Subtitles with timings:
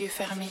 [0.00, 0.48] yeux fermés.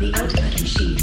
[0.00, 0.99] The output machine.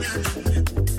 [0.00, 0.89] Nada.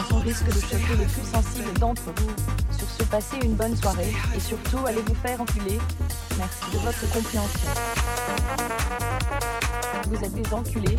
[0.00, 2.30] Chanson risque de choquer les plus sensibles d'entre vous.
[2.76, 5.78] Sur ce, passez une bonne soirée et surtout allez vous faire enculer.
[6.36, 7.68] Merci de votre compréhension.
[10.08, 10.96] Vous êtes des enculés.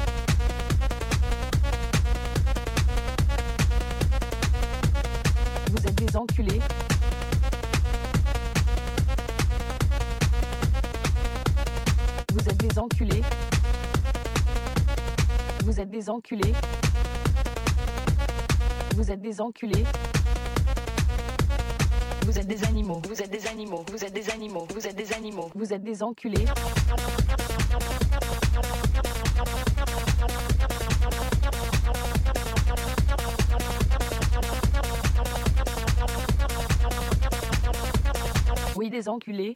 [5.71, 6.59] Vous êtes des enculés.
[12.33, 13.23] Vous êtes des enculés.
[15.63, 16.53] Vous êtes des enculés.
[18.99, 19.85] Vous êtes des enculés.
[22.25, 25.13] Vous êtes des animaux, vous êtes des animaux, vous êtes des animaux, vous êtes des
[25.13, 26.45] animaux, vous êtes des enculés.
[38.75, 39.53] Oui, des enculés.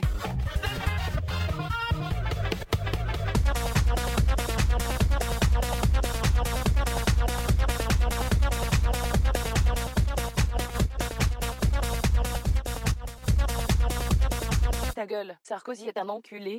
[15.54, 16.58] Sarkozy est un enculé.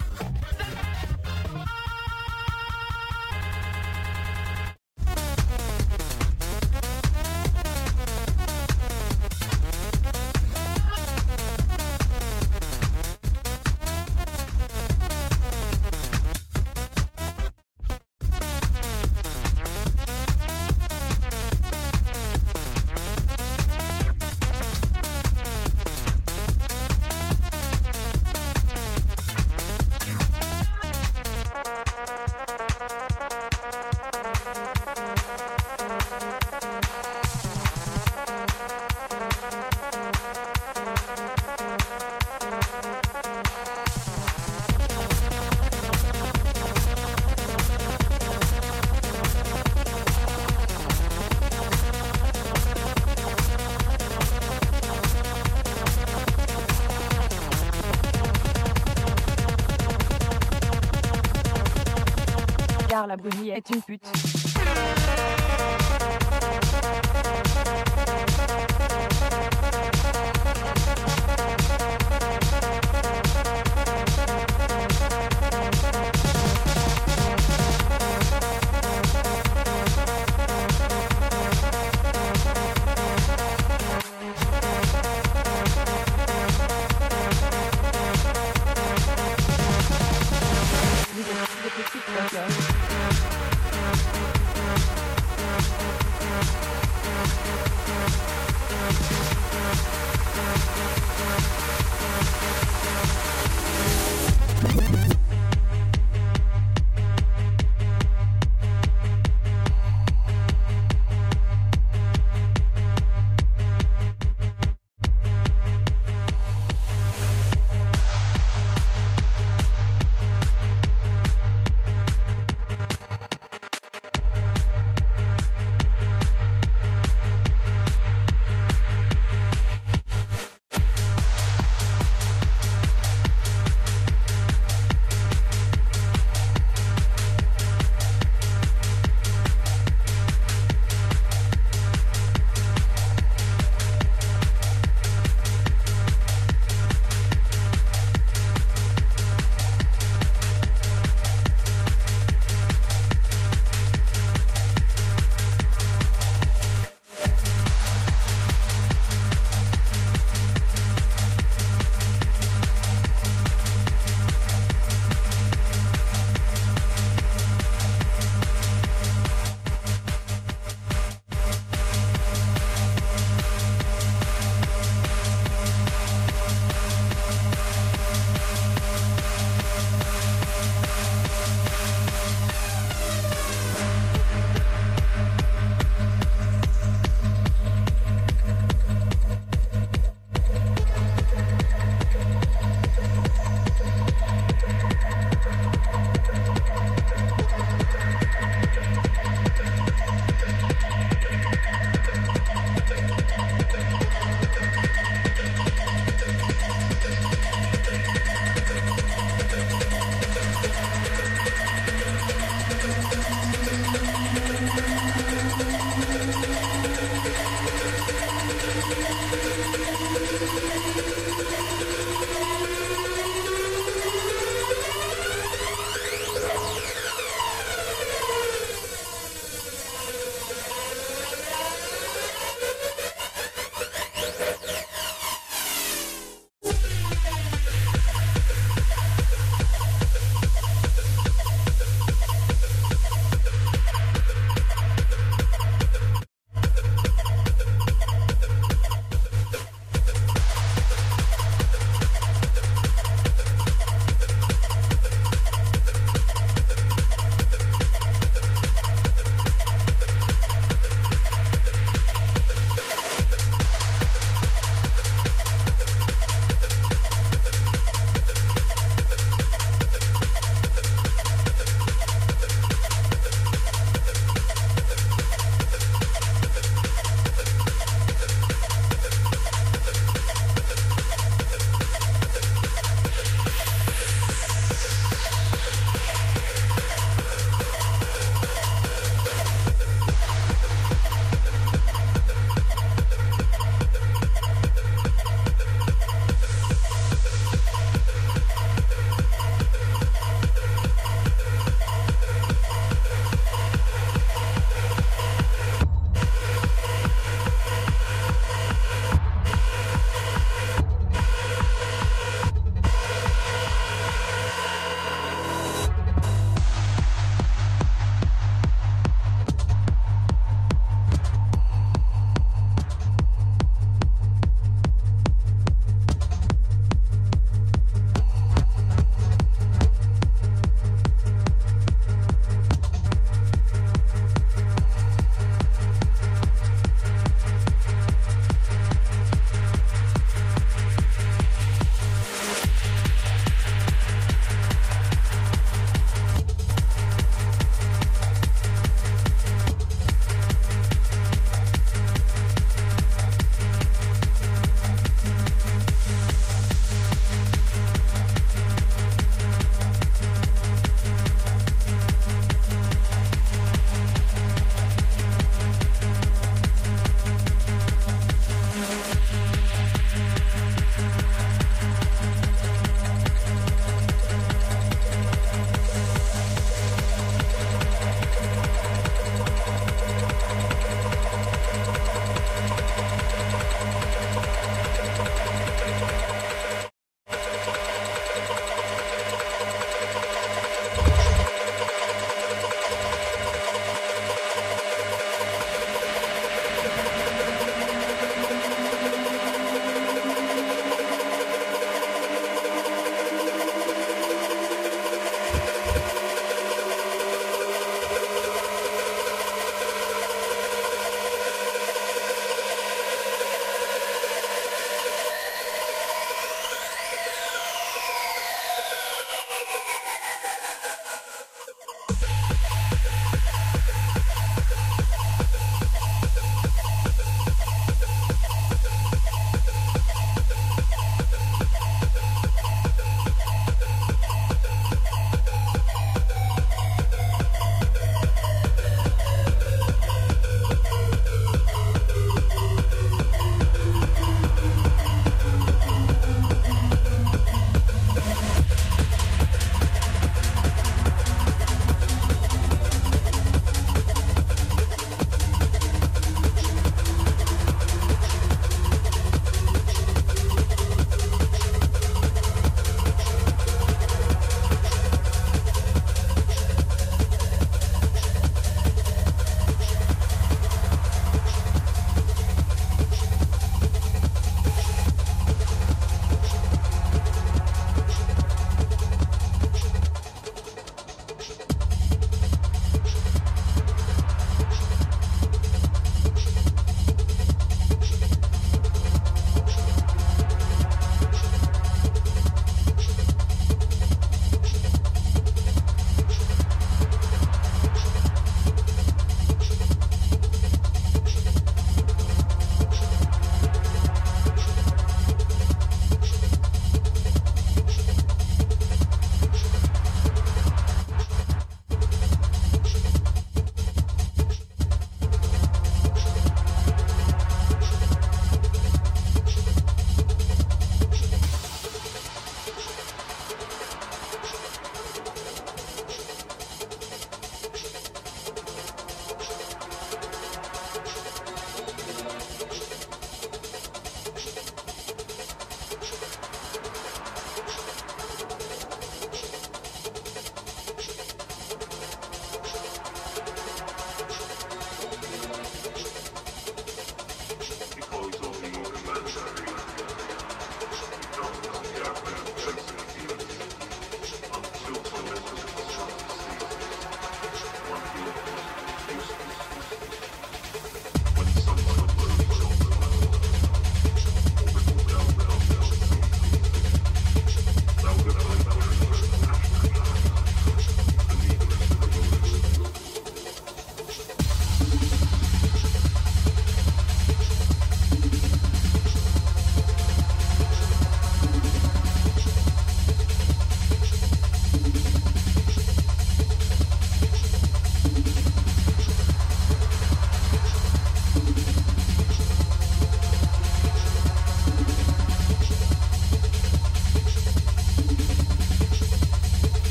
[63.71, 64.54] Est une pute.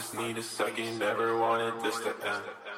[0.00, 2.69] just need a second, never wanted this to end.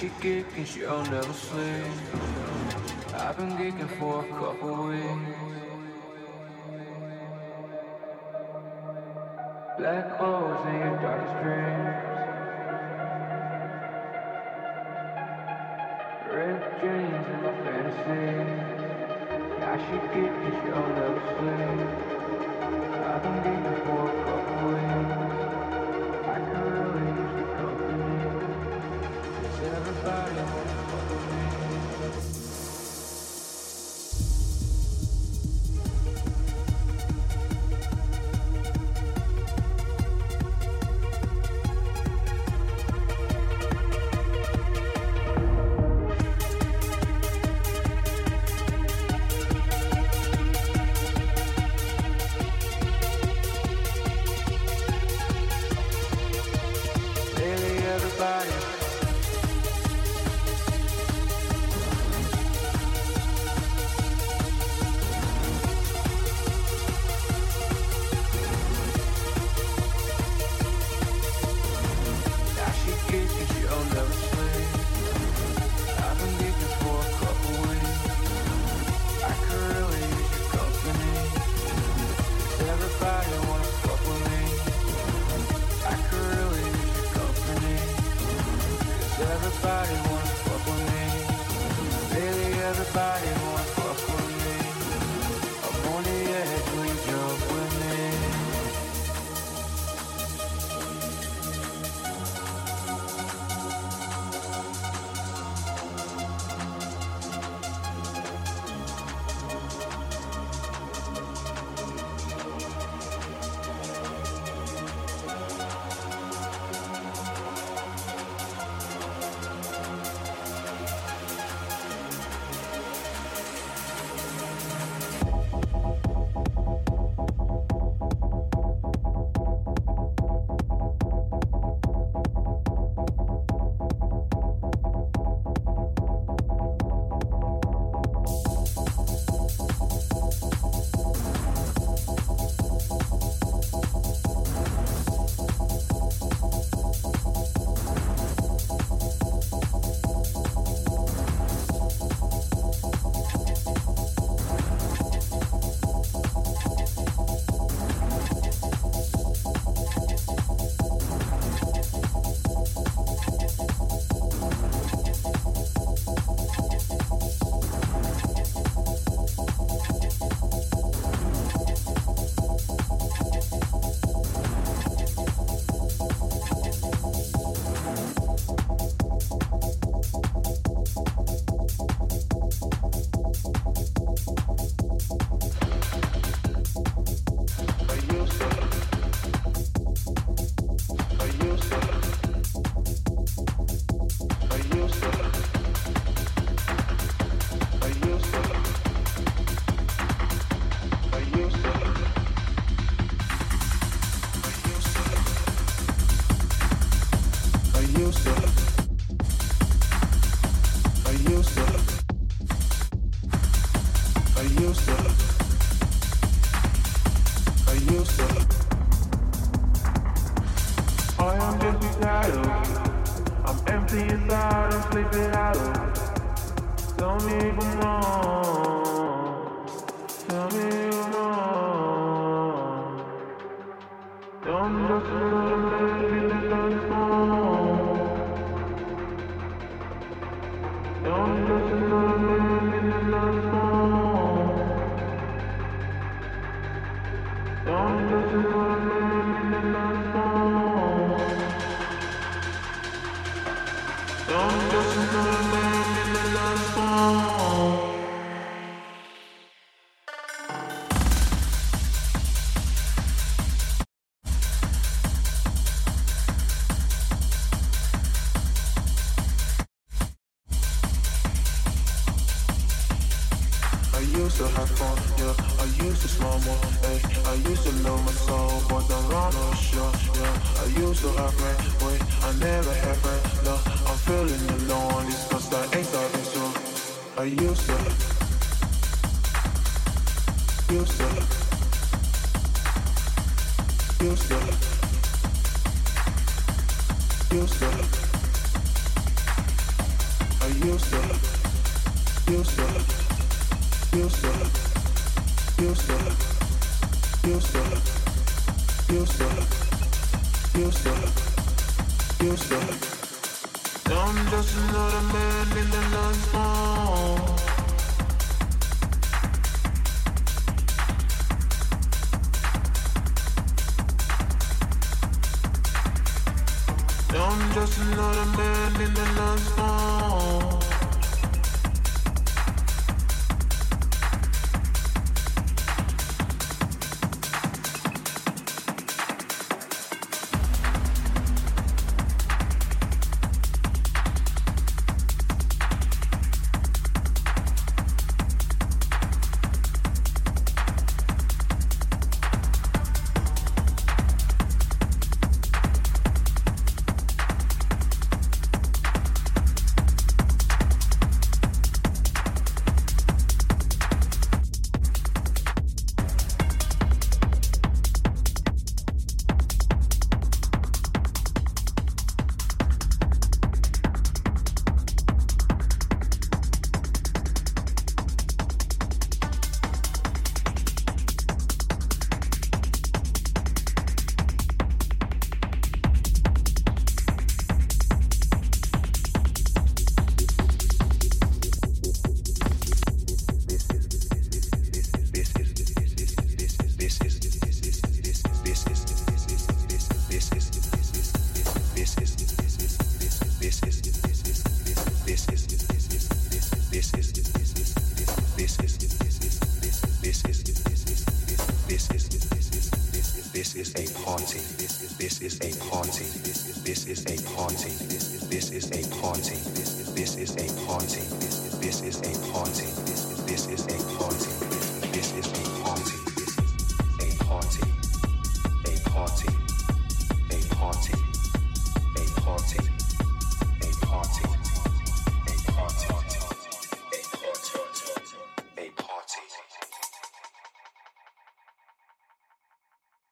[0.00, 1.84] She geeking, she'll never sleep.
[3.16, 5.36] I've been geeking for a couple weeks.
[9.76, 11.96] Black holes in your darkest dreams.
[16.32, 18.32] Red dreams in my fantasy.
[19.62, 20.29] I should get.